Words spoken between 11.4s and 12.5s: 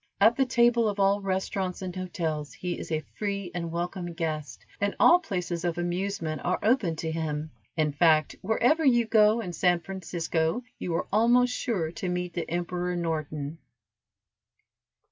sure to meet the